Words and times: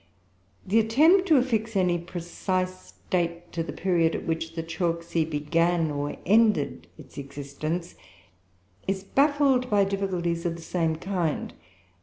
The 0.65 0.79
attempt 0.79 1.27
to 1.27 1.37
affix 1.37 1.75
any 1.75 1.99
precise 1.99 2.93
date 3.11 3.51
to 3.51 3.61
the 3.61 3.71
period 3.71 4.15
at 4.15 4.25
which 4.25 4.55
the 4.55 4.63
chalk 4.63 5.03
sea 5.03 5.25
began, 5.25 5.91
or 5.91 6.17
ended, 6.25 6.87
its 6.97 7.19
existence, 7.19 7.93
is 8.87 9.03
baffled 9.03 9.69
by 9.69 9.83
difficulties 9.83 10.43
of 10.43 10.55
the 10.55 10.61
same 10.63 10.95
kind. 10.95 11.53